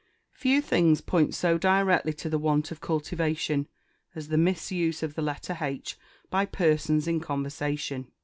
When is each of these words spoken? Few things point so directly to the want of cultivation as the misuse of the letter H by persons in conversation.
Few 0.31 0.61
things 0.63 0.99
point 0.99 1.35
so 1.35 1.59
directly 1.59 2.11
to 2.13 2.27
the 2.27 2.39
want 2.39 2.71
of 2.71 2.81
cultivation 2.81 3.67
as 4.15 4.29
the 4.29 4.35
misuse 4.37 5.03
of 5.03 5.13
the 5.13 5.21
letter 5.21 5.55
H 5.61 5.95
by 6.31 6.43
persons 6.47 7.07
in 7.07 7.19
conversation. 7.19 8.07